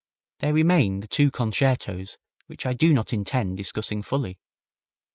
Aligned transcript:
There 0.39 0.51
remain 0.55 1.01
the 1.01 1.07
two 1.07 1.29
concertos, 1.29 2.17
which 2.47 2.65
I 2.65 2.73
do 2.73 2.91
not 2.91 3.13
intend 3.13 3.57
discussing 3.57 4.01
fully. 4.01 4.39